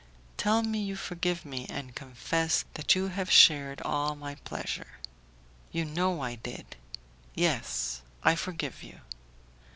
"Tell 0.35 0.63
me 0.63 0.79
you 0.81 0.95
forgive 0.95 1.45
me, 1.45 1.67
and 1.69 1.93
confess 1.93 2.65
that 2.73 2.95
you 2.95 3.09
have 3.09 3.31
shared 3.31 3.83
all 3.85 4.15
my 4.15 4.33
pleasure." 4.33 4.93
"You 5.71 5.85
know 5.85 6.21
I 6.21 6.33
did. 6.33 6.75
Yes, 7.35 8.01
I 8.23 8.33
forgive 8.33 8.81
you." 8.81 9.01